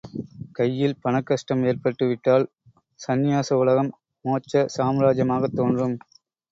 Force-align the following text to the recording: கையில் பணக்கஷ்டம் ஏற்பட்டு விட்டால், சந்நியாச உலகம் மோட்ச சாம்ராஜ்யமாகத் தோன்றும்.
கையில் 0.51 0.95
பணக்கஷ்டம் 1.03 1.65
ஏற்பட்டு 1.65 2.07
விட்டால், 2.07 2.47
சந்நியாச 2.99 3.53
உலகம் 3.55 3.93
மோட்ச 4.25 4.67
சாம்ராஜ்யமாகத் 4.77 5.55
தோன்றும். 5.55 5.97